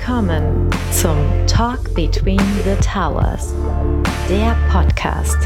[0.00, 1.14] Willkommen zum
[1.46, 3.54] Talk Between the Towers,
[4.30, 5.36] der Podcast.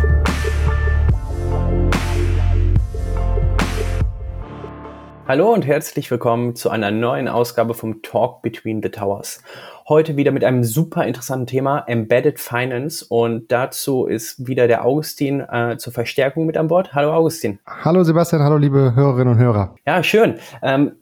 [5.26, 9.42] Hallo und herzlich willkommen zu einer neuen Ausgabe vom Talk Between the Towers.
[9.86, 13.04] Heute wieder mit einem super interessanten Thema, Embedded Finance.
[13.06, 16.94] Und dazu ist wieder der Augustin äh, zur Verstärkung mit an Bord.
[16.94, 17.58] Hallo Augustin.
[17.66, 19.74] Hallo Sebastian, hallo liebe Hörerinnen und Hörer.
[19.86, 20.36] Ja, schön.
[20.62, 20.92] Ähm,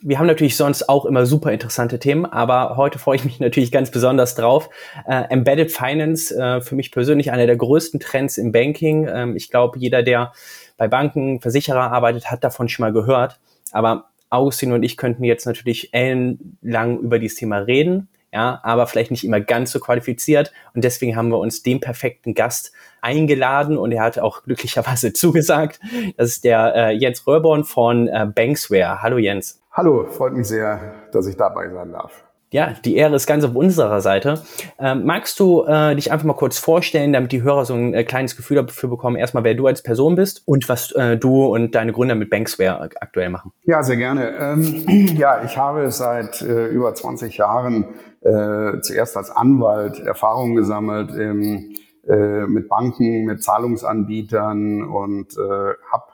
[0.00, 3.70] wir haben natürlich sonst auch immer super interessante Themen, aber heute freue ich mich natürlich
[3.70, 4.70] ganz besonders drauf.
[5.06, 9.06] Äh, Embedded Finance, äh, für mich persönlich einer der größten Trends im Banking.
[9.06, 10.32] Ähm, ich glaube, jeder, der
[10.76, 13.38] bei Banken, Versicherer arbeitet, hat davon schon mal gehört.
[13.70, 19.10] Aber Augustin und ich könnten jetzt natürlich ellenlang über dieses Thema reden ja, aber vielleicht
[19.10, 20.52] nicht immer ganz so qualifiziert.
[20.74, 22.72] Und deswegen haben wir uns den perfekten Gast
[23.02, 25.80] eingeladen und er hat auch glücklicherweise zugesagt.
[26.16, 29.02] Das ist der äh, Jens Röhrborn von äh, Banksware.
[29.02, 29.60] Hallo Jens.
[29.72, 32.24] Hallo, freut mich sehr, dass ich dabei sein darf.
[32.52, 34.42] Ja, die Ehre ist ganz auf unserer Seite.
[34.78, 38.04] Ähm, magst du äh, dich einfach mal kurz vorstellen, damit die Hörer so ein äh,
[38.04, 41.74] kleines Gefühl dafür bekommen, erstmal wer du als Person bist und was äh, du und
[41.74, 43.52] deine Gründer mit Banksware aktuell machen?
[43.64, 44.36] Ja, sehr gerne.
[44.38, 44.84] Ähm,
[45.16, 47.86] ja, ich habe seit äh, über 20 Jahren
[48.20, 51.74] äh, zuerst als Anwalt Erfahrungen gesammelt im,
[52.06, 56.04] äh, mit Banken, mit Zahlungsanbietern und äh, habe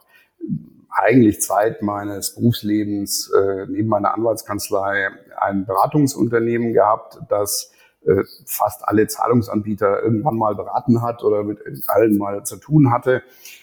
[0.98, 7.72] eigentlich Zeit meines Berufslebens äh, neben meiner Anwaltskanzlei ein Beratungsunternehmen gehabt, das
[8.04, 13.22] äh, fast alle Zahlungsanbieter irgendwann mal beraten hat oder mit allen mal zu tun hatte.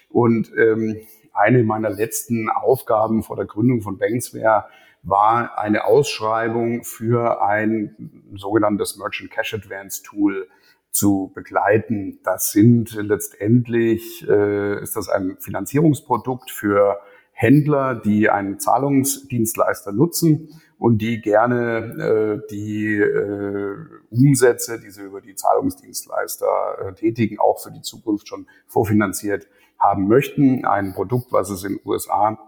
[0.09, 1.01] Und ähm,
[1.33, 4.65] eine meiner letzten Aufgaben vor der Gründung von Banksware
[5.03, 10.47] war eine Ausschreibung für ein sogenanntes Merchant Cash Advance Tool
[10.89, 12.19] zu begleiten.
[12.23, 16.99] Das sind letztendlich, äh, ist das ein Finanzierungsprodukt für
[17.37, 23.75] Händler, die einen Zahlungsdienstleister nutzen und die gerne äh, die äh,
[24.09, 26.47] Umsätze, die sie über die Zahlungsdienstleister
[26.79, 30.63] äh, tätigen, auch für die Zukunft schon vorfinanziert haben möchten.
[30.63, 32.39] Ein Produkt, was es in den USA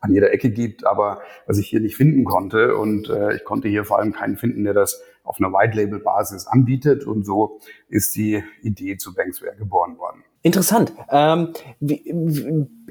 [0.00, 2.76] an jeder Ecke gibt, aber was ich hier nicht finden konnte.
[2.76, 7.06] Und äh, ich konnte hier vor allem keinen finden, der das auf einer White-Label-Basis anbietet.
[7.06, 10.22] Und so ist die Idee zu Banksware geboren worden.
[10.42, 10.92] Interessant.
[11.10, 11.52] Ähm,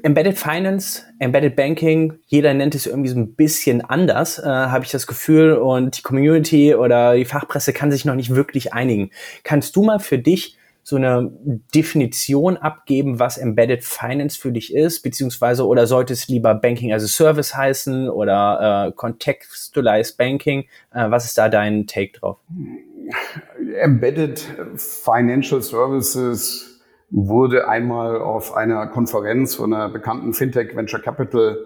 [0.02, 4.90] Embedded Finance, Embedded Banking, jeder nennt es irgendwie so ein bisschen anders, äh, habe ich
[4.90, 5.54] das Gefühl.
[5.54, 9.10] Und die Community oder die Fachpresse kann sich noch nicht wirklich einigen.
[9.44, 11.30] Kannst du mal für dich so eine
[11.74, 17.04] Definition abgeben, was Embedded Finance für dich ist, beziehungsweise oder sollte es lieber Banking as
[17.04, 20.64] a Service heißen oder äh, Contextualized Banking?
[20.92, 22.38] Äh, was ist da dein Take drauf?
[23.82, 24.42] Embedded
[24.76, 26.77] Financial Services
[27.10, 31.58] wurde einmal auf einer Konferenz von einer bekannten Fintech Venture Capital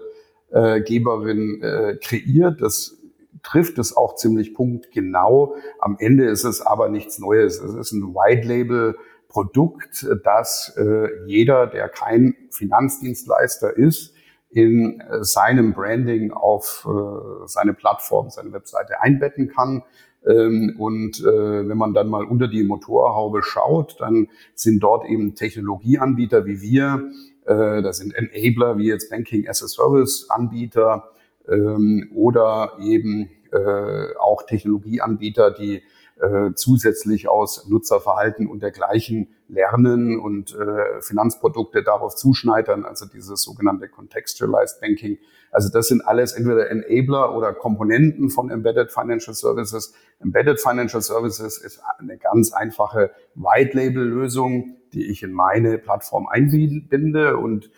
[0.51, 2.61] äh, Geberin äh, kreiert.
[2.61, 2.97] Das
[3.43, 5.55] trifft es auch ziemlich punktgenau.
[5.79, 7.59] Am Ende ist es aber nichts Neues.
[7.59, 8.95] Es ist ein White Label
[9.27, 14.13] Produkt, das äh, jeder, der kein Finanzdienstleister ist,
[14.51, 19.81] in äh, seinem Branding auf äh, seine Plattform, seine Webseite einbetten kann.
[20.25, 25.35] Ähm, und äh, wenn man dann mal unter die Motorhaube schaut, dann sind dort eben
[25.35, 27.09] Technologieanbieter wie wir,
[27.45, 31.09] äh, das sind Enabler wie jetzt Banking as a Service Anbieter
[31.47, 35.83] ähm, oder eben äh, auch Technologieanbieter, die
[36.19, 43.87] äh, zusätzlich aus Nutzerverhalten und dergleichen lernen und äh, Finanzprodukte darauf zuschneidern, also dieses sogenannte
[43.87, 45.17] Contextualized Banking.
[45.51, 49.93] Also das sind alles entweder Enabler oder Komponenten von Embedded Financial Services.
[50.19, 57.69] Embedded Financial Services ist eine ganz einfache White-Label-Lösung, die ich in meine Plattform einbinde und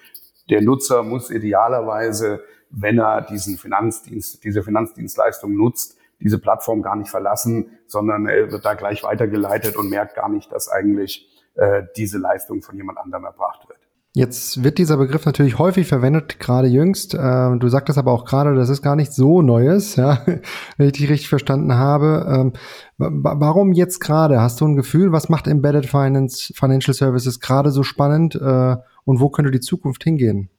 [0.50, 2.41] der Nutzer muss idealerweise,
[2.75, 8.66] wenn er diesen Finanzdienst, diese Finanzdienstleistung nutzt, diese Plattform gar nicht verlassen, sondern er wird
[8.66, 13.25] da gleich weitergeleitet und merkt gar nicht, dass eigentlich äh, diese Leistung von jemand anderem
[13.25, 13.80] erbracht wird.
[14.14, 17.14] Jetzt wird dieser Begriff natürlich häufig verwendet, gerade jüngst.
[17.14, 20.20] Äh, du sagtest aber auch gerade, das ist gar nicht so Neues, ja,
[20.78, 22.26] wenn ich dich richtig verstanden habe.
[22.29, 22.53] Ähm,
[22.97, 24.41] warum jetzt gerade?
[24.41, 29.20] Hast du ein Gefühl, was macht Embedded Finance, Financial Services gerade so spannend äh, und
[29.20, 30.50] wo könnte die Zukunft hingehen?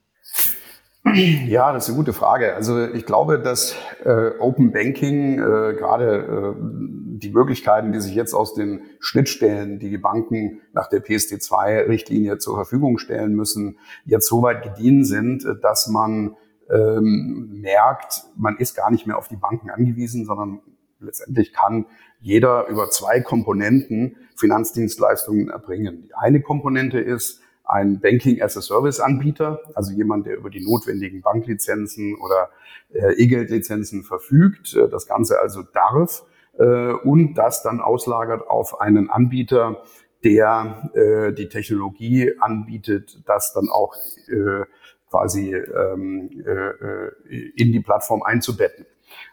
[1.14, 2.54] Ja, das ist eine gute Frage.
[2.54, 6.60] Also ich glaube, dass äh, Open Banking äh, gerade äh,
[7.18, 12.56] die Möglichkeiten, die sich jetzt aus den Schnittstellen, die die Banken nach der PSD2-Richtlinie zur
[12.56, 16.36] Verfügung stellen müssen, jetzt so weit gediehen sind, äh, dass man
[16.70, 20.60] ähm, merkt, man ist gar nicht mehr auf die Banken angewiesen, sondern
[20.98, 21.86] letztendlich kann
[22.18, 26.02] jeder über zwei Komponenten Finanzdienstleistungen erbringen.
[26.02, 32.50] Die eine Komponente ist, ein Banking-as-a-Service-Anbieter, also jemand, der über die notwendigen Banklizenzen oder
[32.92, 36.24] äh, E-Geld-Lizenzen verfügt, äh, das Ganze also darf
[36.58, 39.82] äh, und das dann auslagert auf einen Anbieter,
[40.24, 43.94] der äh, die Technologie anbietet, das dann auch
[44.28, 44.64] äh,
[45.10, 48.86] quasi ähm, äh, in die Plattform einzubetten.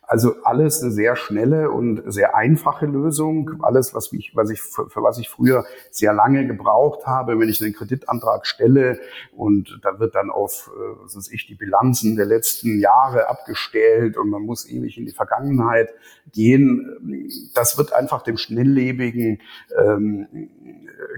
[0.05, 3.63] Also alles eine sehr schnelle und sehr einfache Lösung.
[3.63, 7.49] Alles, was ich, was ich, für, für was ich früher sehr lange gebraucht habe, wenn
[7.49, 8.99] ich einen Kreditantrag stelle
[9.31, 14.17] und da wird dann auf, äh, was weiß ich, die Bilanzen der letzten Jahre abgestellt
[14.17, 15.89] und man muss ewig in die Vergangenheit
[16.31, 17.49] gehen.
[17.55, 19.41] Das wird einfach dem schnelllebigen
[19.77, 20.49] ähm,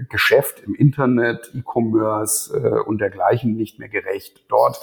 [0.08, 4.44] Geschäft im Internet, E-Commerce äh, und dergleichen nicht mehr gerecht.
[4.48, 4.80] Dort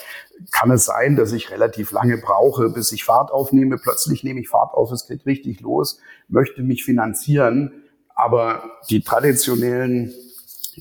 [0.51, 3.77] kann es sein, dass ich relativ lange brauche, bis ich Fahrt aufnehme.
[3.77, 7.83] Plötzlich nehme ich Fahrt auf, es geht richtig los, möchte mich finanzieren,
[8.15, 10.13] aber die traditionellen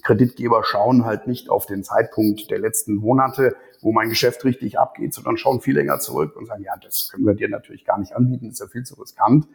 [0.02, 5.12] Kreditgeber schauen halt nicht auf den Zeitpunkt der letzten Monate, wo mein Geschäft richtig abgeht,
[5.12, 8.14] sondern schauen viel länger zurück und sagen, ja, das können wir dir natürlich gar nicht
[8.14, 9.46] anbieten, ist ja viel zu riskant.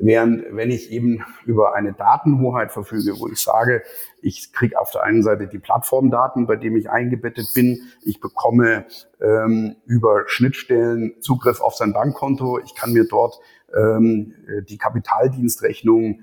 [0.00, 3.82] Während wenn ich eben über eine Datenhoheit verfüge, wo ich sage,
[4.22, 8.86] ich kriege auf der einen Seite die Plattformdaten, bei dem ich eingebettet bin, ich bekomme
[9.20, 13.40] ähm, über Schnittstellen Zugriff auf sein Bankkonto, ich kann mir dort
[13.76, 14.34] ähm,
[14.68, 16.20] die Kapitaldienstrechnung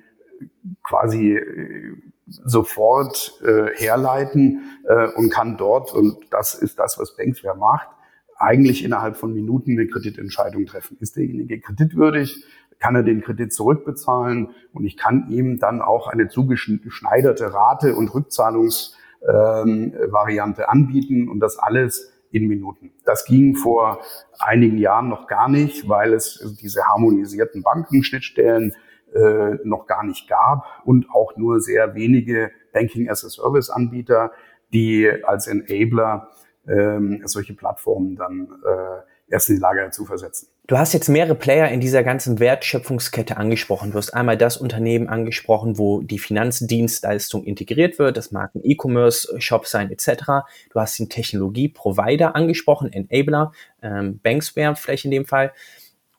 [0.83, 1.95] quasi äh,
[2.27, 7.89] sofort äh, herleiten äh, und kann dort, und das ist das, was Banksware macht,
[8.37, 10.97] eigentlich innerhalb von Minuten eine Kreditentscheidung treffen.
[10.99, 12.45] Ist derjenige kreditwürdig?
[12.79, 18.13] kann er den Kredit zurückbezahlen und ich kann ihm dann auch eine zugeschneiderte Rate und
[18.13, 22.91] Rückzahlungsvariante ähm, anbieten und das alles in Minuten.
[23.05, 24.01] Das ging vor
[24.39, 28.73] einigen Jahren noch gar nicht, weil es diese harmonisierten Bankenschnittstellen
[29.13, 34.33] äh, noch gar nicht gab und auch nur sehr wenige Banking as a Service Anbieter,
[34.73, 36.31] die als Enabler
[36.67, 40.47] ähm, solche Plattformen dann äh, erst in die Lage dazu versetzen.
[40.67, 43.91] Du hast jetzt mehrere Player in dieser ganzen Wertschöpfungskette angesprochen.
[43.91, 48.17] Du hast einmal das Unternehmen angesprochen, wo die Finanzdienstleistung integriert wird.
[48.17, 50.47] Das mag ein E-Commerce-Shop sein etc.
[50.71, 53.51] Du hast den Technologie-Provider angesprochen, Enabler,
[53.81, 55.53] ähm, Banksware vielleicht in dem Fall.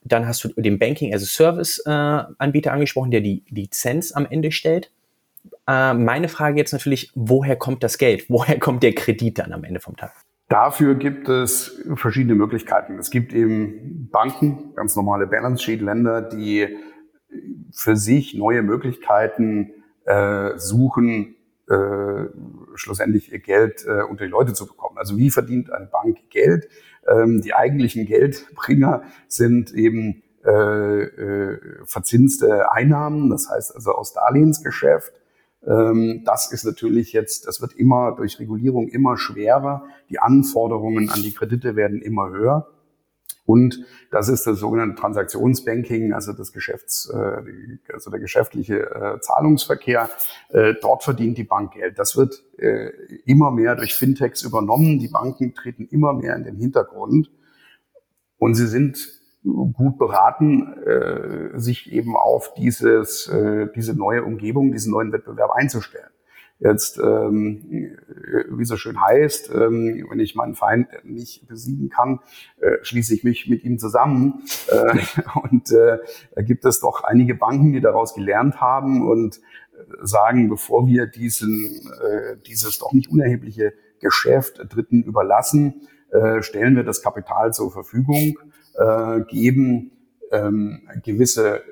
[0.04, 4.52] Dann hast du den Banking as a Service-Anbieter äh, angesprochen, der die Lizenz am Ende
[4.52, 4.92] stellt.
[5.66, 8.26] Äh, meine Frage jetzt natürlich, woher kommt das Geld?
[8.28, 10.12] Woher kommt der Kredit dann am Ende vom Tag?
[10.48, 12.98] Dafür gibt es verschiedene Möglichkeiten.
[12.98, 16.76] Es gibt eben Banken, ganz normale Balance Sheet Länder, die
[17.72, 19.72] für sich neue Möglichkeiten
[20.04, 21.34] äh, suchen,
[21.68, 22.26] äh,
[22.74, 24.98] schlussendlich ihr Geld äh, unter die Leute zu bekommen.
[24.98, 26.68] Also wie verdient eine Bank Geld?
[27.08, 35.12] Ähm, die eigentlichen Geldbringer sind eben äh, äh, verzinste Einnahmen, das heißt also aus Darlehensgeschäft
[35.66, 39.82] das ist natürlich jetzt, das wird immer durch Regulierung immer schwerer.
[40.10, 42.68] Die Anforderungen an die Kredite werden immer höher.
[43.46, 47.42] Und das ist das sogenannte Transaktionsbanking, also das Geschäfts, äh,
[47.92, 50.10] also der geschäftliche äh, Zahlungsverkehr.
[50.48, 51.98] Äh, dort verdient die Bank Geld.
[51.98, 52.42] Das wird
[53.26, 54.98] immer mehr durch Fintechs übernommen.
[54.98, 57.30] Die Banken treten immer mehr in den Hintergrund.
[58.38, 58.98] Und sie sind
[59.72, 66.10] gut beraten, äh, sich eben auf dieses, äh, diese neue Umgebung, diesen neuen Wettbewerb einzustellen.
[66.58, 67.96] Jetzt, ähm,
[68.48, 72.20] wie so schön heißt, ähm, wenn ich meinen Feind nicht besiegen kann,
[72.60, 74.42] äh, schließe ich mich mit ihm zusammen.
[74.68, 74.98] Äh,
[75.50, 75.98] und äh,
[76.34, 81.06] da gibt es doch einige Banken, die daraus gelernt haben und äh, sagen, bevor wir
[81.06, 87.70] diesen, äh, dieses doch nicht unerhebliche Geschäft Dritten überlassen, äh, stellen wir das Kapital zur
[87.70, 88.38] Verfügung
[88.78, 89.92] äh, geben
[90.32, 91.62] ähm, gewisse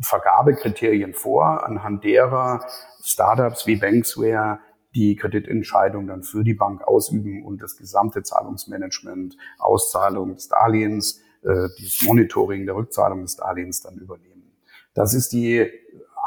[0.00, 2.64] Vergabekriterien vor, anhand derer
[3.02, 4.60] Startups wie Banksware
[4.94, 11.68] die Kreditentscheidung dann für die Bank ausüben und das gesamte Zahlungsmanagement, Auszahlung des Darlehens, äh,
[11.80, 14.52] das Monitoring der Rückzahlung des Darlehens dann übernehmen.
[14.94, 15.68] Das ist die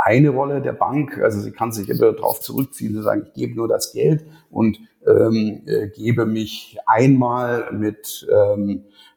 [0.03, 1.17] eine Rolle der Bank.
[1.17, 4.79] Also sie kann sich immer darauf zurückziehen, zu sagen, ich gebe nur das Geld und
[5.05, 8.83] ähm, äh, gebe mich einmal mit ähm,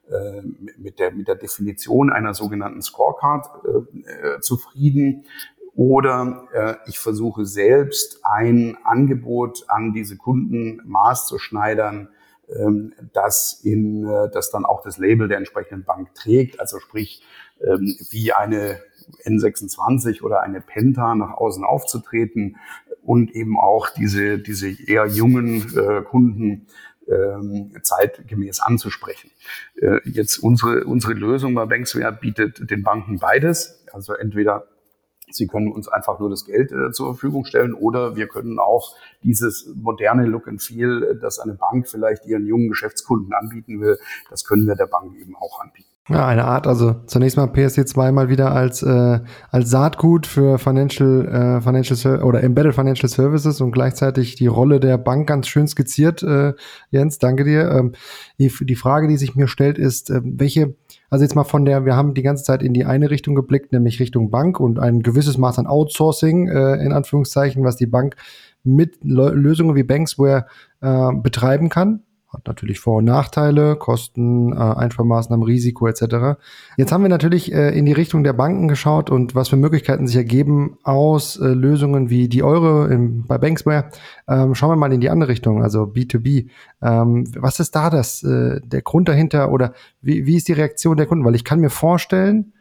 [0.77, 5.25] mit, der, mit der Definition einer sogenannten Scorecard äh, äh, zufrieden.
[5.73, 12.09] Oder äh, ich versuche selbst ein Angebot an diese Kunden maßzuschneidern,
[12.49, 16.59] ähm, das, in, äh, das dann auch das Label der entsprechenden Bank trägt.
[16.59, 17.23] Also sprich,
[17.61, 18.79] ähm, wie eine
[19.23, 22.57] N26 oder eine Penta nach außen aufzutreten
[23.03, 26.67] und eben auch diese, diese eher jungen äh, Kunden
[27.11, 29.31] ähm, zeitgemäß anzusprechen.
[29.75, 33.83] Äh, jetzt unsere, unsere Lösung bei Banksware bietet den Banken beides.
[33.91, 34.67] Also entweder
[35.33, 38.95] Sie können uns einfach nur das Geld äh, zur Verfügung stellen oder wir können auch
[39.23, 43.97] dieses moderne Look and Feel, das eine Bank vielleicht ihren jungen Geschäftskunden anbieten will,
[44.29, 45.90] das können wir der Bank eben auch anbieten.
[46.09, 49.19] Ja, eine Art, also zunächst mal PSD2 mal wieder als, äh,
[49.51, 54.97] als Saatgut für Financial, äh, Financial oder Embedded Financial Services und gleichzeitig die Rolle der
[54.97, 56.23] Bank ganz schön skizziert.
[56.23, 56.53] Äh,
[56.89, 57.69] Jens, danke dir.
[57.69, 57.91] Ähm,
[58.39, 60.73] die, die Frage, die sich mir stellt, ist, äh, welche,
[61.11, 63.71] also jetzt mal von der, wir haben die ganze Zeit in die eine Richtung geblickt,
[63.71, 68.15] nämlich Richtung Bank und ein gewisses Maß an Outsourcing, äh, in Anführungszeichen, was die Bank
[68.63, 70.47] mit Lösungen wie Banksware
[70.81, 72.01] äh, betreiben kann
[72.33, 76.39] hat natürlich Vor- und Nachteile, Kosten, äh, Einsparmaßnahmen, Risiko etc.
[76.77, 80.07] Jetzt haben wir natürlich äh, in die Richtung der Banken geschaut und was für Möglichkeiten
[80.07, 82.87] sich ergeben aus äh, Lösungen wie die Euro
[83.27, 83.89] bei Banksware.
[84.27, 86.47] Ähm, schauen wir mal in die andere Richtung, also B2B.
[86.81, 91.25] Ähm, was ist da das, der Grund dahinter oder wie ist die Reaktion der Kunden?
[91.25, 92.53] Weil ich kann mir vorstellen,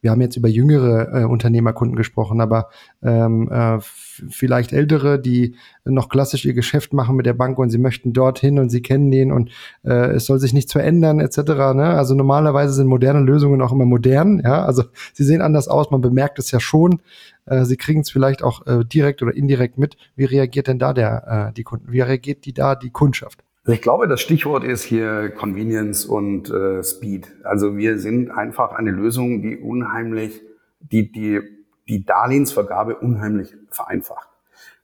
[0.00, 2.68] wir haben jetzt über jüngere äh, Unternehmerkunden gesprochen, aber
[3.02, 7.78] ähm, äh, vielleicht ältere, die noch klassisch ihr Geschäft machen mit der Bank und sie
[7.78, 9.50] möchten dorthin und sie kennen den und
[9.84, 11.38] äh, es soll sich nichts verändern etc.
[11.74, 11.94] Ne?
[11.96, 16.00] Also normalerweise sind moderne Lösungen auch immer modern, ja, also sie sehen anders aus, man
[16.00, 17.00] bemerkt es ja schon.
[17.46, 19.96] Äh, sie kriegen es vielleicht auch äh, direkt oder indirekt mit.
[20.16, 21.90] Wie reagiert denn da der äh, die Kunden?
[21.90, 23.42] Wie reagiert die da die Kundschaft?
[23.68, 27.36] Also ich glaube, das Stichwort ist hier Convenience und äh, Speed.
[27.44, 30.40] Also wir sind einfach eine Lösung, die unheimlich,
[30.80, 31.42] die die,
[31.86, 34.30] die Darlehensvergabe unheimlich vereinfacht.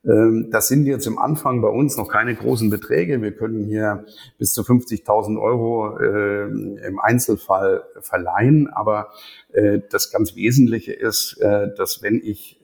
[0.04, 3.22] Ähm, das sind jetzt im Anfang bei uns noch keine großen Beträge.
[3.22, 4.04] Wir können hier
[4.36, 6.42] bis zu 50.000 Euro äh,
[6.86, 8.68] im Einzelfall verleihen.
[8.68, 9.08] Aber
[9.54, 12.60] äh, das ganz Wesentliche ist, äh, dass wenn ich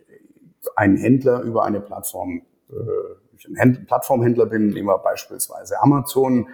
[0.76, 2.74] einen Händler über eine Plattform äh,
[3.40, 6.48] ich ein Plattformhändler bin, nehmen wir beispielsweise Amazon.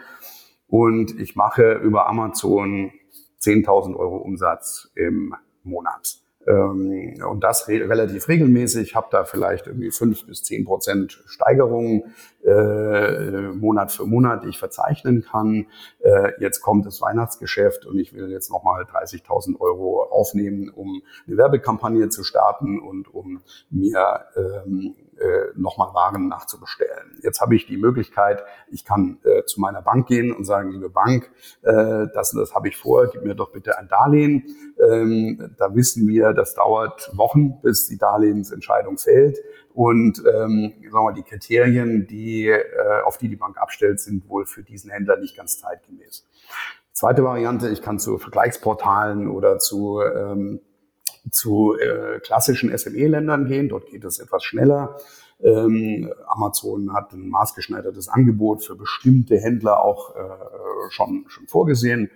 [0.69, 2.93] Und ich mache über Amazon
[3.41, 6.19] 10.000 Euro Umsatz im Monat.
[6.47, 12.15] Ähm, und das re relativ regelmäßig, habe da vielleicht irgendwie fünf bis zehn Prozent Steigerungen
[12.47, 15.67] äh, Monat für Monat, ich verzeichnen kann.
[15.99, 21.37] Äh, jetzt kommt das Weihnachtsgeschäft und ich will jetzt nochmal 30.000 Euro aufnehmen, um eine
[21.37, 27.19] Werbekampagne zu starten und um mir ähm, äh, nochmal Waren nachzubestellen.
[27.23, 30.91] Jetzt habe ich die Möglichkeit, ich kann äh, zu meiner Bank gehen und sagen, liebe
[30.91, 31.31] Bank,
[31.63, 34.45] äh, das das habe ich vor, gib mir doch bitte ein Darlehen.
[34.79, 39.39] Ähm, da wissen wir, das dauert Wochen, bis die Darlehensentscheidung fällt.
[39.77, 42.63] Und ähm, sagen wir mal, die Kriterien, die, äh,
[43.05, 46.27] auf die die Bank abstellt, sind wohl für diesen Händler nicht ganz zeitgemäß.
[46.93, 50.61] Zweite Variante, ich kann zu Vergleichsportalen oder zu ähm,
[51.31, 53.69] zu äh, klassischen SME-Ländern gehen.
[53.69, 54.97] Dort geht es etwas schneller.
[55.43, 62.11] Ähm, Amazon hat ein maßgeschneidertes Angebot für bestimmte Händler auch äh, schon, schon vorgesehen.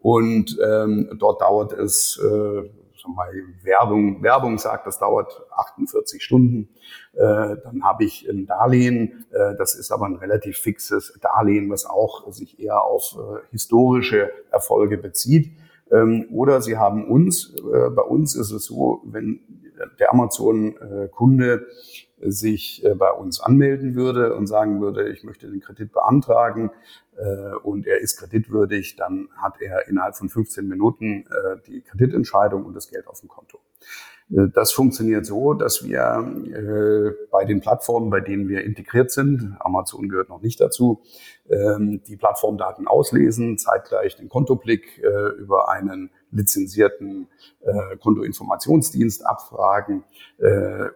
[0.00, 2.68] Und ähm, dort dauert es, äh,
[3.14, 3.30] mal,
[3.62, 6.68] Werbung, Werbung sagt, das dauert 48 Stunden.
[7.12, 11.86] Äh, dann habe ich ein Darlehen, äh, das ist aber ein relativ fixes Darlehen, was
[11.86, 15.56] auch sich eher auf äh, historische Erfolge bezieht.
[15.90, 19.40] Ähm, oder Sie haben uns, äh, bei uns ist es so, wenn
[19.98, 21.66] der Amazon-Kunde
[22.18, 26.70] sich äh, bei uns anmelden würde und sagen würde, ich möchte den Kredit beantragen
[27.16, 31.24] äh, und er ist kreditwürdig, dann hat er innerhalb von 15 Minuten
[31.66, 33.60] die Kreditentscheidung und das Geld auf dem Konto.
[34.30, 39.56] Äh, das funktioniert so, dass wir äh, bei den Plattformen, bei denen wir integriert sind,
[39.60, 41.02] Amazon gehört noch nicht dazu,
[41.48, 47.28] ähm, die Plattformdaten auslesen, zeitgleich den Kontoblick äh, über einen lizenzierten
[48.00, 50.04] Kontoinformationsdienst abfragen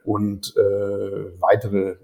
[0.04, 0.54] und
[1.38, 1.96] weitere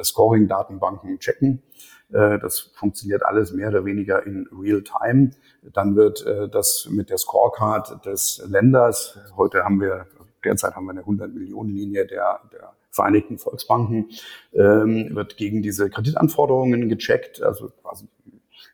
[0.00, 1.62] Scoring-Datenbanken checken.
[2.10, 5.32] Das funktioniert alles mehr oder weniger in Real-Time.
[5.72, 10.06] Dann wird das mit der Scorecard des Länders, heute haben wir
[10.44, 14.08] derzeit haben wir eine 100 Millionen Linie der, der Vereinigten Volksbanken,
[14.52, 18.08] ähm, wird gegen diese Kreditanforderungen gecheckt, also quasi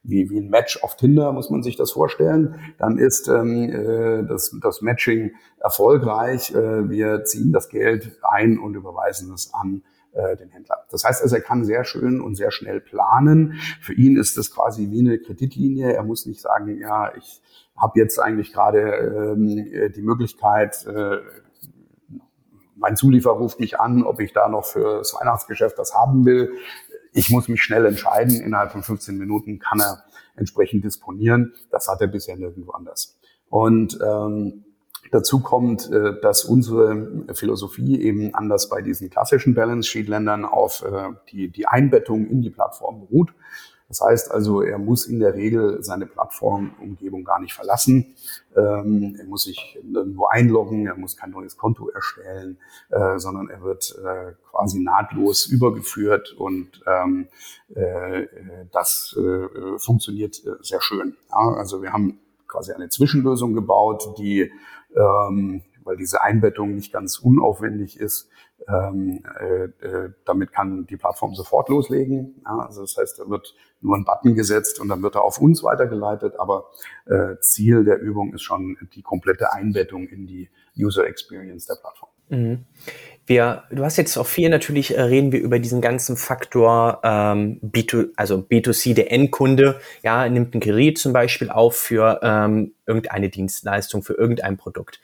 [0.02, 2.58] wie, wie ein Match auf Tinder, muss man sich das vorstellen.
[2.78, 6.54] Dann ist ähm, äh, das, das Matching erfolgreich.
[6.54, 9.82] Äh, wir ziehen das Geld ein und überweisen es an
[10.12, 10.85] äh, den Händler.
[10.90, 13.54] Das heißt also, er kann sehr schön und sehr schnell planen.
[13.80, 15.92] Für ihn ist das quasi wie eine Kreditlinie.
[15.92, 17.42] Er muss nicht sagen, ja, ich
[17.76, 21.18] habe jetzt eigentlich gerade ähm, die Möglichkeit, äh,
[22.76, 26.52] mein Zulieferer ruft mich an, ob ich da noch für das Weihnachtsgeschäft was haben will.
[27.12, 28.40] Ich muss mich schnell entscheiden.
[28.40, 30.04] Innerhalb von 15 Minuten kann er
[30.37, 31.54] entsprechend disponieren.
[31.71, 33.18] Das hat er bisher nirgendwo anders.
[33.49, 34.64] Und ähm,
[35.11, 40.85] dazu kommt, äh, dass unsere Philosophie eben anders bei diesen klassischen Balance Sheet Ländern auf
[40.85, 43.33] äh, die, die Einbettung in die Plattform beruht.
[43.88, 48.16] Das heißt also, er muss in der Regel seine Plattformumgebung gar nicht verlassen.
[48.57, 52.59] Ähm, er muss sich nirgendwo einloggen, er muss kein neues Konto erstellen,
[52.90, 57.28] äh, sondern er wird äh, quasi nahtlos übergeführt und ähm,
[57.75, 58.26] äh,
[58.73, 61.16] das äh, funktioniert sehr schön.
[61.31, 64.50] Ja, also wir haben quasi eine Zwischenlösung gebaut, die,
[64.97, 68.28] ähm, weil diese Einbettung nicht ganz unaufwendig ist,
[68.69, 72.43] ähm, äh, äh, damit kann die Plattform sofort loslegen.
[72.45, 75.38] Ja, also das heißt, da wird nur ein Button gesetzt und dann wird er auf
[75.38, 76.38] uns weitergeleitet.
[76.38, 76.71] Aber
[77.07, 82.11] äh, Ziel der Übung ist schon die komplette Einbettung in die User Experience der Plattform.
[82.28, 82.64] Mhm.
[83.28, 87.61] Wir, du hast jetzt auch viel natürlich, äh, reden wir über diesen ganzen Faktor ähm,
[87.61, 93.28] B2, also B2C, der Endkunde, ja, nimmt ein Gerät zum Beispiel auf für ähm, irgendeine
[93.28, 95.00] Dienstleistung, für irgendein Produkt.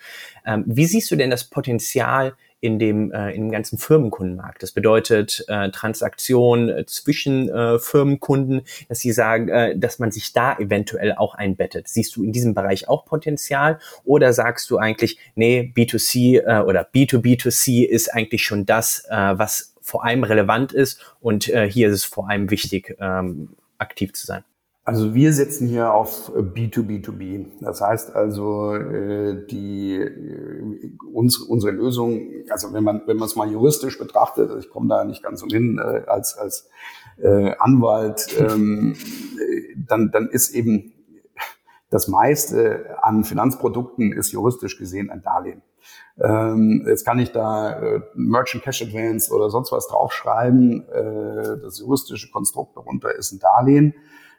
[0.47, 4.62] Ähm, wie siehst du denn das Potenzial in dem, äh, in dem ganzen Firmenkundenmarkt.
[4.62, 10.33] Das bedeutet äh, Transaktion äh, zwischen äh, Firmenkunden, dass sie sagen, äh, dass man sich
[10.33, 11.88] da eventuell auch einbettet.
[11.88, 16.88] Siehst du in diesem Bereich auch Potenzial oder sagst du eigentlich, nee, B2C äh, oder
[16.88, 21.95] B2B2C ist eigentlich schon das, äh, was vor allem relevant ist und äh, hier ist
[21.95, 24.45] es vor allem wichtig, ähm, aktiv zu sein?
[24.85, 27.47] Also wir setzen hier auf B2B2B.
[27.61, 33.37] Das heißt also, äh, die, äh, uns, unsere Lösung, also wenn man wenn man es
[33.37, 36.69] mal juristisch betrachtet, ich komme da nicht ganz umhin äh, als, als
[37.59, 38.97] Anwalt, ähm,
[39.77, 40.93] dann, dann ist eben
[41.91, 45.62] das meiste an Finanzprodukten ist juristisch gesehen ein Darlehen.
[46.19, 50.89] Ähm, jetzt kann ich da äh, Merchant Cash Advance oder sonst was draufschreiben.
[50.89, 53.95] Äh, das juristische Konstrukt darunter ist ein Darlehen.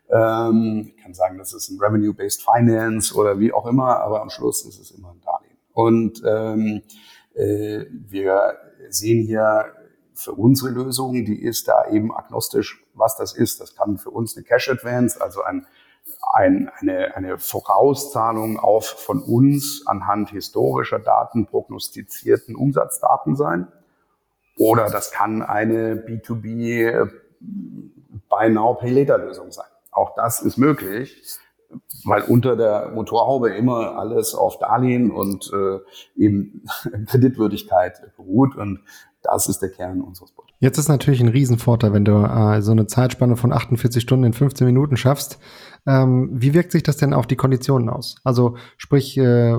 [0.10, 4.30] Ähm, ich kann sagen, das ist ein Revenue-Based Finance oder wie auch immer, aber am
[4.30, 5.58] Schluss ist es immer ein Darlehen.
[5.74, 6.82] Und ähm,
[7.34, 8.58] äh, wir
[8.90, 9.66] sehen hier
[10.14, 13.60] für unsere Lösung, die ist da eben agnostisch, was das ist.
[13.60, 15.66] Das kann für uns eine Cash Advance, also ein,
[16.34, 23.68] ein, eine, eine Vorauszahlung auf von uns anhand historischer Daten prognostizierten Umsatzdaten sein.
[24.58, 27.10] Oder das kann eine B2B
[28.30, 29.66] Buy Now Pay Later Lösung sein.
[29.94, 31.22] Auch das ist möglich,
[32.06, 35.80] weil unter der Motorhaube immer alles auf Darlehen und äh,
[36.22, 36.64] eben
[37.08, 38.56] Kreditwürdigkeit beruht.
[38.56, 38.82] Und
[39.22, 40.58] das ist der Kern unseres Produkts.
[40.60, 44.34] Jetzt ist natürlich ein Riesenvorteil, wenn du äh, so eine Zeitspanne von 48 Stunden in
[44.34, 45.40] 15 Minuten schaffst.
[45.86, 48.16] Ähm, wie wirkt sich das denn auf die Konditionen aus?
[48.24, 49.56] Also sprich, äh,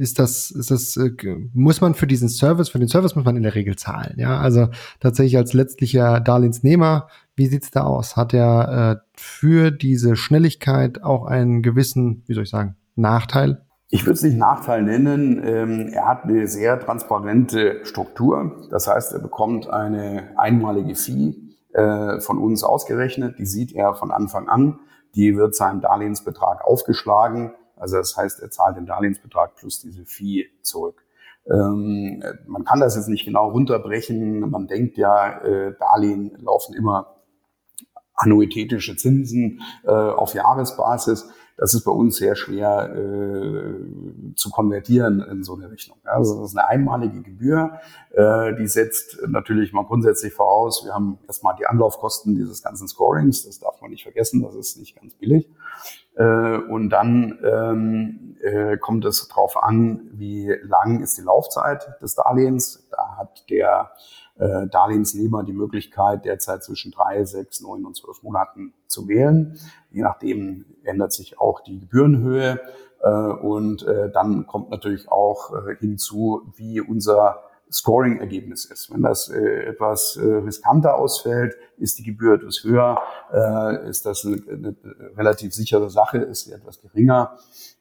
[0.00, 1.10] ist das, ist das, äh,
[1.52, 4.14] muss man für diesen Service, für den Service muss man in der Regel zahlen.
[4.16, 8.16] Ja, also tatsächlich als letztlicher Darlehensnehmer, wie sieht's da aus?
[8.16, 13.62] Hat er äh, für diese Schnelligkeit auch einen gewissen, wie soll ich sagen, Nachteil?
[13.90, 15.42] Ich würde es nicht Nachteil nennen.
[15.44, 18.68] Ähm, er hat eine sehr transparente Struktur.
[18.70, 21.34] Das heißt, er bekommt eine einmalige Fee
[21.74, 23.38] äh, von uns ausgerechnet.
[23.38, 24.78] Die sieht er von Anfang an.
[25.14, 30.50] Die wird seinem Darlehensbetrag aufgeschlagen also das heißt, er zahlt den Darlehensbetrag plus diese Fee
[30.62, 31.02] zurück.
[31.50, 34.50] Ähm, man kann das jetzt nicht genau runterbrechen.
[34.50, 37.16] Man denkt ja, äh, Darlehen laufen immer
[38.14, 41.28] annuitätische Zinsen äh, auf Jahresbasis.
[41.56, 45.98] Das ist bei uns sehr schwer äh, zu konvertieren in so eine Richtung.
[46.04, 47.80] Also das ist eine einmalige Gebühr,
[48.12, 53.44] äh, die setzt natürlich mal grundsätzlich voraus, wir haben erstmal die Anlaufkosten dieses ganzen Scorings,
[53.44, 55.50] das darf man nicht vergessen, das ist nicht ganz billig.
[56.16, 62.14] Äh, und dann ähm, äh, kommt es darauf an, wie lang ist die Laufzeit des
[62.14, 62.88] Darlehens.
[62.90, 63.92] Da hat der
[64.38, 69.58] äh, Darlehensnehmer die Möglichkeit, derzeit zwischen drei, sechs, neun und zwölf Monaten zu wählen.
[69.90, 72.60] Je nachdem ändert sich auch die Gebührenhöhe.
[73.02, 78.92] Äh, und äh, dann kommt natürlich auch äh, hinzu, wie unser Scoring-Ergebnis ist.
[78.92, 82.98] Wenn das äh, etwas äh, riskanter ausfällt, ist die Gebühr etwas höher,
[83.32, 84.76] äh, ist das eine, eine,
[85.16, 87.38] relativ sichere Sache, ist sie etwas geringer.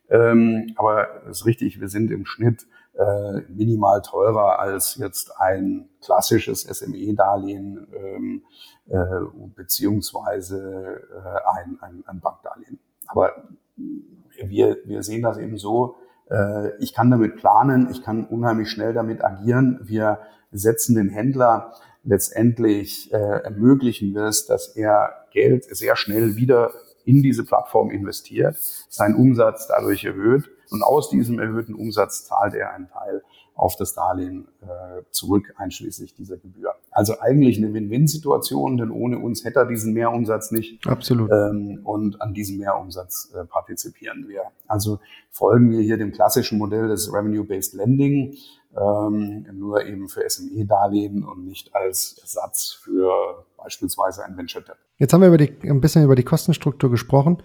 [0.10, 5.90] Ähm, aber es ist richtig, wir sind im Schnitt äh, minimal teurer als jetzt ein
[6.02, 8.44] klassisches SME-Darlehen ähm,
[8.88, 9.06] äh,
[9.56, 12.80] beziehungsweise äh, ein, ein, ein Bankdarlehen.
[13.08, 13.44] Aber
[14.48, 15.98] wir, wir sehen das eben so,
[16.80, 19.80] ich kann damit planen, ich kann unheimlich schnell damit agieren.
[19.84, 20.20] Wir
[20.52, 26.72] setzen den Händler letztendlich, äh, ermöglichen wir es, dass er Geld sehr schnell wieder
[27.06, 28.58] in diese Plattform investiert,
[28.90, 33.24] seinen Umsatz dadurch erhöht und aus diesem erhöhten Umsatz zahlt er einen Teil
[33.56, 36.74] auf das Darlehen äh, zurück, einschließlich dieser Gebühr.
[37.00, 40.86] Also eigentlich eine Win-Win-Situation, denn ohne uns hätte er diesen Mehrumsatz nicht.
[40.86, 41.32] Absolut.
[41.32, 44.42] Ähm, und an diesem Mehrumsatz äh, partizipieren wir.
[44.68, 48.36] Also folgen wir hier dem klassischen Modell des Revenue-Based Lending,
[48.78, 54.76] ähm, nur eben für SME-Darlehen und nicht als Ersatz für beispielsweise ein Venture Debt.
[54.98, 57.42] Jetzt haben wir über die, ein bisschen über die Kostenstruktur gesprochen.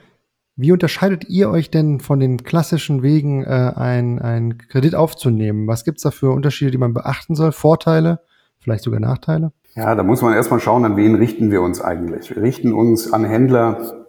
[0.56, 5.68] Wie unterscheidet ihr euch denn von den klassischen Wegen, äh, ein, ein Kredit aufzunehmen?
[5.68, 7.52] Was gibt's da für Unterschiede, die man beachten soll?
[7.52, 8.18] Vorteile,
[8.64, 9.52] vielleicht sogar Nachteile?
[9.76, 12.34] Ja, da muss man erstmal schauen, an wen richten wir uns eigentlich.
[12.34, 14.06] Wir richten uns an Händler,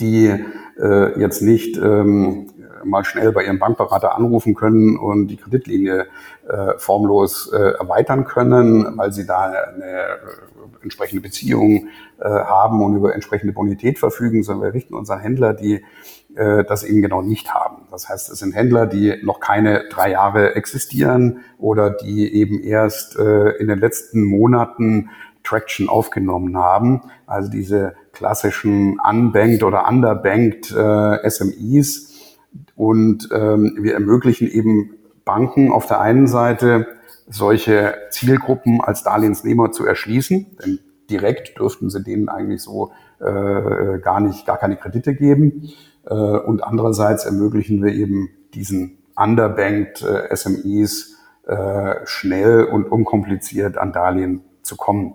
[0.00, 0.32] die
[0.80, 2.46] äh, jetzt nicht ähm,
[2.84, 6.06] mal schnell bei ihrem Bankberater anrufen können und die Kreditlinie
[6.48, 10.16] äh, formlos äh, erweitern können, weil sie da eine äh,
[10.82, 11.88] entsprechende Beziehung
[12.20, 15.84] äh, haben und über entsprechende Bonität verfügen, sondern wir richten uns an Händler, die
[16.36, 17.82] äh, das eben genau nicht haben.
[17.90, 23.18] Das heißt, es sind Händler, die noch keine drei Jahre existieren oder die eben erst
[23.18, 25.10] äh, in den letzten Monaten
[25.42, 27.02] Traction aufgenommen haben.
[27.26, 32.12] Also diese klassischen unbanked oder underbanked äh, SMEs.
[32.74, 34.94] Und ähm, wir ermöglichen eben
[35.24, 36.86] Banken auf der einen Seite
[37.28, 40.78] solche Zielgruppen als Darlehensnehmer zu erschließen, denn
[41.10, 45.70] direkt dürften sie denen eigentlich so äh, gar nicht, gar keine Kredite geben.
[46.04, 53.92] Äh, und andererseits ermöglichen wir eben diesen underbanked äh, SMEs äh, schnell und unkompliziert an
[53.92, 55.14] Darlehen zu kommen.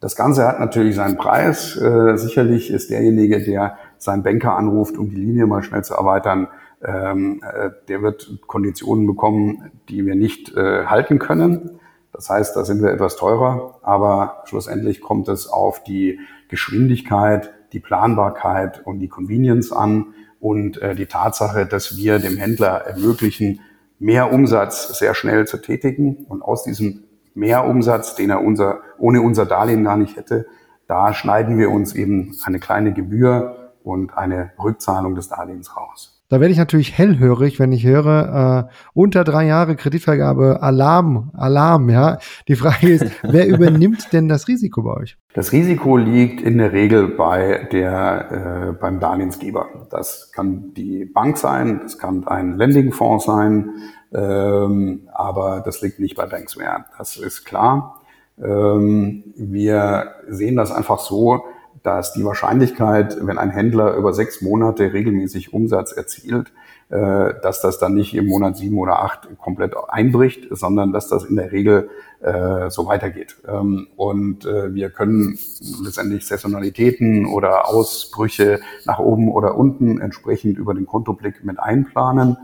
[0.00, 1.76] Das Ganze hat natürlich seinen Preis.
[1.76, 6.48] Äh, sicherlich ist derjenige, der seinen Banker anruft, um die Linie mal schnell zu erweitern,
[6.82, 11.78] ähm, äh, der wird Konditionen bekommen, die wir nicht äh, halten können.
[12.12, 17.80] Das heißt, da sind wir etwas teurer, aber schlussendlich kommt es auf die Geschwindigkeit, die
[17.80, 23.60] Planbarkeit und die Convenience an und äh, die Tatsache, dass wir dem Händler ermöglichen,
[23.98, 29.46] mehr Umsatz sehr schnell zu tätigen und aus diesem Mehrumsatz, den er unser, ohne unser
[29.46, 30.46] Darlehen gar nicht hätte,
[30.86, 36.21] da schneiden wir uns eben eine kleine Gebühr und eine Rückzahlung des Darlehens raus.
[36.32, 41.90] Da werde ich natürlich hellhörig, wenn ich höre, äh, unter drei Jahre Kreditvergabe, Alarm, Alarm,
[41.90, 42.20] ja.
[42.48, 45.18] Die Frage ist, wer übernimmt denn das Risiko bei euch?
[45.34, 49.86] Das Risiko liegt in der Regel bei der, äh, beim Darlehensgeber.
[49.90, 53.68] Das kann die Bank sein, das kann ein Lendingfonds sein,
[54.14, 56.86] ähm, aber das liegt nicht bei Banksware.
[56.96, 58.00] Das ist klar.
[58.42, 61.44] Ähm, wir sehen das einfach so,
[61.82, 66.52] dass die Wahrscheinlichkeit, wenn ein Händler über sechs Monate regelmäßig Umsatz erzielt,
[66.92, 71.24] äh, dass das dann nicht im Monat sieben oder acht komplett einbricht, sondern dass das
[71.24, 71.88] in der Regel
[72.20, 73.36] äh, so weitergeht.
[73.48, 75.38] Ähm, und äh, wir können
[75.82, 82.36] letztendlich Saisonalitäten oder Ausbrüche nach oben oder unten entsprechend über den Kontoblick mit einplanen,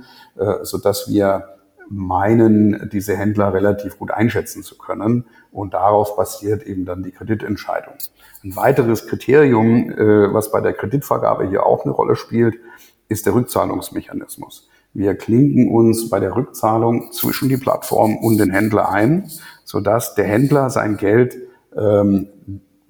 [0.62, 1.58] so dass wir
[1.90, 5.24] meinen, diese Händler relativ gut einschätzen zu können.
[5.51, 7.94] Und darauf basiert eben dann die Kreditentscheidung.
[8.44, 12.57] Ein weiteres Kriterium, äh, was bei der Kreditvergabe hier auch eine Rolle spielt,
[13.09, 14.68] ist der Rückzahlungsmechanismus.
[14.94, 19.31] Wir klinken uns bei der Rückzahlung zwischen die Plattform und den Händler ein,
[19.64, 21.37] sodass der Händler sein Geld
[21.77, 22.29] ähm,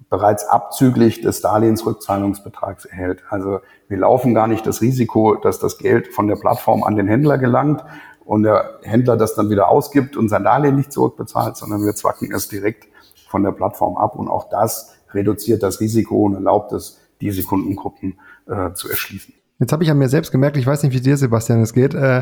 [0.09, 3.23] bereits abzüglich des Darlehensrückzahlungsbetrags erhält.
[3.29, 7.07] Also wir laufen gar nicht das Risiko, dass das Geld von der Plattform an den
[7.07, 7.83] Händler gelangt,
[8.29, 12.31] und der Händler das dann wieder ausgibt und sein Darlehen nicht zurückbezahlt, sondern wir zwacken
[12.31, 12.87] es direkt
[13.27, 18.19] von der Plattform ab und auch das reduziert das Risiko und erlaubt es, diese Kundengruppen
[18.45, 19.33] äh, zu erschließen.
[19.57, 21.93] Jetzt habe ich an mir selbst gemerkt, ich weiß nicht, wie dir, Sebastian, es geht.
[21.93, 22.19] Äh,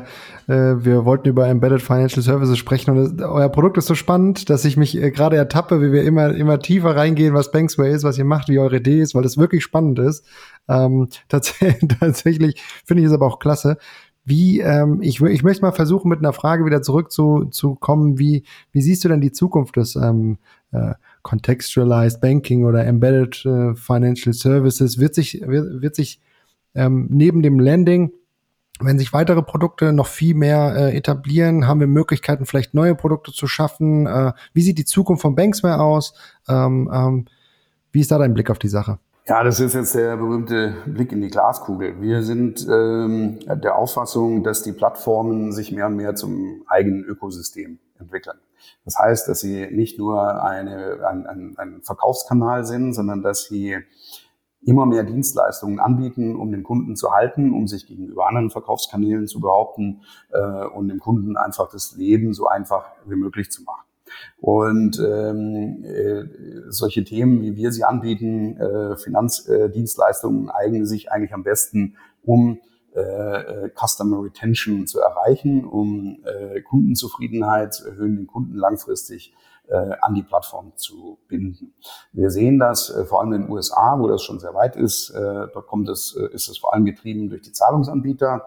[0.47, 4.49] äh, wir wollten über Embedded Financial Services sprechen und das, euer Produkt ist so spannend,
[4.49, 8.03] dass ich mich äh, gerade ertappe, wie wir immer, immer tiefer reingehen, was Banksware ist,
[8.03, 10.25] was ihr macht, wie eure Idee ist, weil es wirklich spannend ist.
[10.69, 11.53] Ähm, tats
[11.99, 13.77] tatsächlich finde ich es aber auch klasse.
[14.27, 18.19] Wie, ähm, ich, ich möchte mal versuchen, mit einer Frage wieder zurück zu, zu kommen.
[18.19, 20.37] Wie, wie siehst du denn die Zukunft des ähm,
[20.73, 24.99] äh, Contextualized Banking oder Embedded äh, Financial Services?
[24.99, 26.19] Wird sich, wird, wird sich
[26.75, 28.11] ähm, neben dem Lending
[28.79, 33.31] wenn sich weitere Produkte noch viel mehr äh, etablieren, haben wir Möglichkeiten, vielleicht neue Produkte
[33.31, 34.05] zu schaffen.
[34.05, 36.13] Äh, wie sieht die Zukunft von Banksware aus?
[36.47, 37.25] Ähm, ähm,
[37.91, 38.99] wie ist da dein Blick auf die Sache?
[39.29, 41.99] Ja, das ist jetzt der berühmte Blick in die Glaskugel.
[41.99, 47.77] Wir sind ähm, der Auffassung, dass die Plattformen sich mehr und mehr zum eigenen Ökosystem
[47.99, 48.37] entwickeln.
[48.85, 53.75] Das heißt, dass sie nicht nur eine, ein, ein, ein Verkaufskanal sind, sondern dass sie
[54.61, 59.41] immer mehr Dienstleistungen anbieten, um den Kunden zu halten, um sich gegenüber anderen Verkaufskanälen zu
[59.41, 63.86] behaupten äh, und dem Kunden einfach das Leben so einfach wie möglich zu machen.
[64.39, 66.23] Und ähm, äh,
[66.69, 72.59] solche Themen, wie wir sie anbieten, äh, Finanzdienstleistungen, äh, eignen sich eigentlich am besten, um
[72.97, 73.01] äh,
[73.65, 79.35] äh, Customer Retention zu erreichen, um äh, Kundenzufriedenheit zu erhöhen, den Kunden langfristig
[79.67, 81.75] äh, an die Plattform zu binden.
[82.11, 85.11] Wir sehen das äh, vor allem in den USA, wo das schon sehr weit ist.
[85.11, 88.45] Äh, dort kommt es, äh, ist es vor allem getrieben durch die Zahlungsanbieter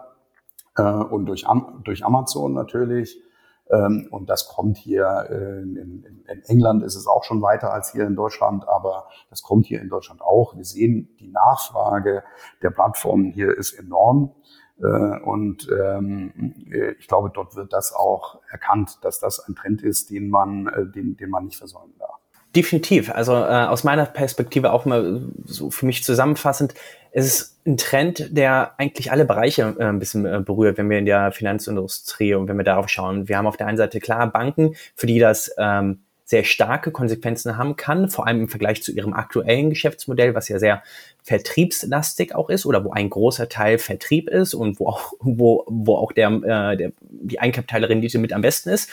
[0.75, 1.45] äh, und durch,
[1.83, 3.21] durch Amazon natürlich.
[3.69, 8.05] Ähm, und das kommt hier, äh, in, England ist es auch schon weiter als hier
[8.05, 10.55] in Deutschland, aber das kommt hier in Deutschland auch.
[10.55, 12.23] Wir sehen, die Nachfrage
[12.61, 14.33] der Plattformen hier ist enorm.
[14.79, 16.55] Äh, und ähm,
[16.99, 20.85] ich glaube, dort wird das auch erkannt, dass das ein Trend ist, den man, äh,
[20.87, 22.21] den, den man nicht versäumen darf.
[22.55, 23.09] Definitiv.
[23.11, 26.73] Also äh, aus meiner Perspektive auch mal so für mich zusammenfassend,
[27.11, 30.97] es ist ein Trend, der eigentlich alle Bereiche äh, ein bisschen äh, berührt, wenn wir
[30.97, 33.27] in der Finanzindustrie und wenn wir darauf schauen.
[33.27, 35.99] Wir haben auf der einen Seite klar Banken, für die das ähm,
[36.31, 40.59] sehr starke Konsequenzen haben kann, vor allem im Vergleich zu ihrem aktuellen Geschäftsmodell, was ja
[40.59, 40.81] sehr
[41.23, 45.97] vertriebslastig auch ist oder wo ein großer Teil Vertrieb ist und wo auch, wo, wo
[45.97, 48.89] auch der, äh, der, die Eigenkapitalrendite mit am besten ist.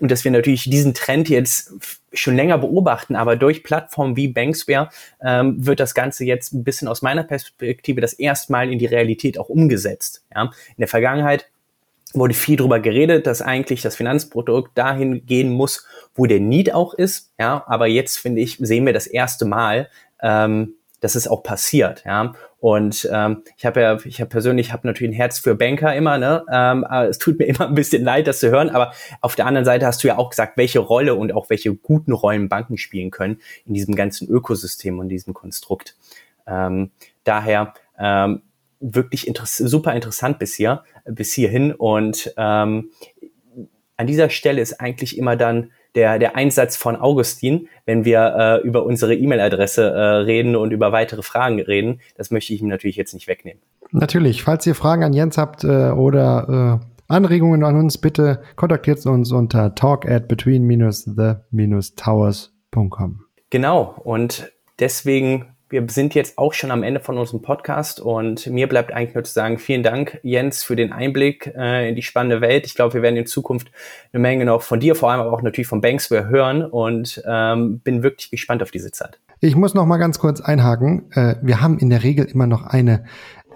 [0.00, 1.74] Und dass wir natürlich diesen Trend jetzt
[2.14, 4.88] schon länger beobachten, aber durch Plattformen wie Banksware
[5.22, 9.38] ähm, wird das Ganze jetzt ein bisschen aus meiner Perspektive das erstmal in die Realität
[9.38, 10.24] auch umgesetzt.
[10.34, 10.44] Ja?
[10.44, 11.50] In der Vergangenheit
[12.14, 16.94] wurde viel drüber geredet, dass eigentlich das Finanzprodukt dahin gehen muss, wo der Need auch
[16.94, 17.32] ist.
[17.38, 19.88] Ja, aber jetzt finde ich, sehen wir das erste Mal,
[20.22, 22.02] ähm, dass es auch passiert.
[22.04, 25.94] Ja, und ähm, ich habe ja, ich habe persönlich habe natürlich ein Herz für Banker
[25.94, 26.18] immer.
[26.18, 28.70] Ne, ähm, es tut mir immer ein bisschen leid, das zu hören.
[28.70, 31.74] Aber auf der anderen Seite hast du ja auch gesagt, welche Rolle und auch welche
[31.74, 35.96] guten Rollen Banken spielen können in diesem ganzen Ökosystem und diesem Konstrukt.
[36.46, 36.90] Ähm,
[37.22, 38.42] daher ähm,
[38.80, 41.72] wirklich interess super interessant bis hier, bis hierhin.
[41.72, 42.90] Und ähm,
[43.96, 48.66] an dieser Stelle ist eigentlich immer dann der, der Einsatz von Augustin, wenn wir äh,
[48.66, 52.00] über unsere E-Mail-Adresse äh, reden und über weitere Fragen reden.
[52.16, 53.62] Das möchte ich ihm natürlich jetzt nicht wegnehmen.
[53.90, 54.42] Natürlich.
[54.42, 59.32] Falls ihr Fragen an Jens habt äh, oder äh, Anregungen an uns, bitte kontaktiert uns
[59.32, 63.20] unter talk at between-the-towers.com.
[63.50, 63.94] Genau.
[64.04, 68.92] Und deswegen wir sind jetzt auch schon am Ende von unserem Podcast und mir bleibt
[68.92, 72.66] eigentlich nur zu sagen, vielen Dank, Jens, für den Einblick äh, in die spannende Welt.
[72.66, 73.70] Ich glaube, wir werden in Zukunft
[74.12, 77.80] eine Menge noch von dir, vor allem aber auch natürlich von Banksware hören und ähm,
[77.80, 79.20] bin wirklich gespannt auf diese Zeit.
[79.40, 81.12] Ich muss noch mal ganz kurz einhaken.
[81.12, 83.04] Äh, wir haben in der Regel immer noch eine,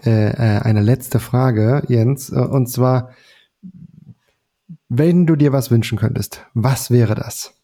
[0.05, 3.11] äh, äh eine letzte Frage, Jens, äh, und zwar,
[4.89, 7.55] wenn du dir was wünschen könntest, was wäre das?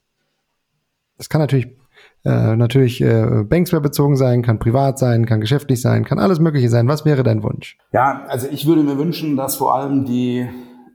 [1.19, 1.78] Das kann natürlich
[2.25, 6.69] äh, natürlich äh, Banksware bezogen sein, kann privat sein, kann geschäftlich sein, kann alles Mögliche
[6.69, 6.89] sein.
[6.89, 7.79] Was wäre dein Wunsch?
[7.93, 10.49] Ja, also ich würde mir wünschen, dass vor allem die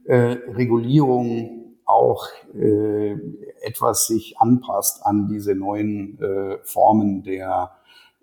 [0.05, 3.15] äh, Regulierung auch äh,
[3.61, 7.71] etwas sich anpasst an diese neuen äh, Formen der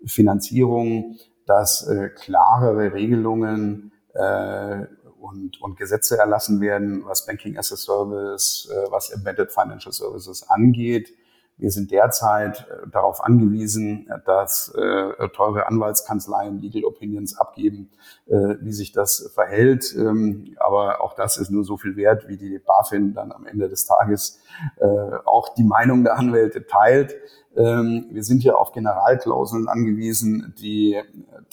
[0.05, 4.85] Finanzierung, dass äh, klarere Regelungen äh,
[5.19, 10.47] und, und Gesetze erlassen werden, was Banking as a Service, äh, was Embedded Financial Services
[10.49, 11.13] angeht
[11.61, 17.91] wir sind derzeit äh, darauf angewiesen, dass äh, teure Anwaltskanzleien Legal Opinions abgeben,
[18.25, 19.95] äh, wie sich das verhält.
[19.95, 23.69] Ähm, aber auch das ist nur so viel wert, wie die BaFin dann am Ende
[23.69, 24.39] des Tages
[24.77, 24.85] äh,
[25.25, 27.15] auch die Meinung der Anwälte teilt.
[27.55, 30.99] Ähm, wir sind ja auf Generalklauseln angewiesen, die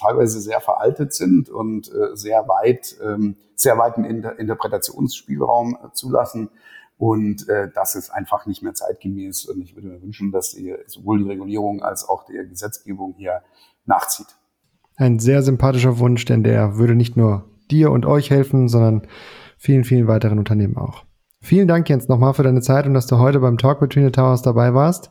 [0.01, 6.49] teilweise sehr veraltet sind und äh, sehr weit, ähm, sehr weiten Inter Interpretationsspielraum zulassen.
[6.99, 9.47] Und äh, das ist einfach nicht mehr zeitgemäß.
[9.47, 13.43] Und ich würde mir wünschen, dass die, sowohl die Regulierung als auch die Gesetzgebung hier
[13.87, 14.27] nachzieht.
[14.97, 19.07] Ein sehr sympathischer Wunsch, denn der würde nicht nur dir und euch helfen, sondern
[19.57, 21.05] vielen, vielen weiteren Unternehmen auch.
[21.41, 24.11] Vielen Dank, Jens, nochmal für deine Zeit und dass du heute beim Talk Between the
[24.11, 25.11] Towers dabei warst.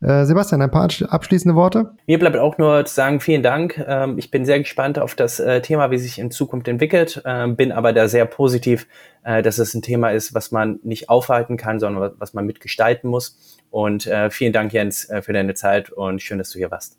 [0.00, 1.92] Äh, Sebastian, ein paar abschließende Worte?
[2.06, 3.84] Mir bleibt auch nur zu sagen, vielen Dank.
[3.86, 7.46] Ähm, ich bin sehr gespannt auf das äh, Thema, wie sich in Zukunft entwickelt, äh,
[7.48, 8.88] bin aber da sehr positiv,
[9.22, 13.10] äh, dass es ein Thema ist, was man nicht aufhalten kann, sondern was man mitgestalten
[13.10, 13.58] muss.
[13.70, 16.98] Und äh, vielen Dank, Jens, äh, für deine Zeit und schön, dass du hier warst.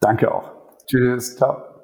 [0.00, 0.52] Danke auch.
[0.86, 1.77] Tschüss, ciao.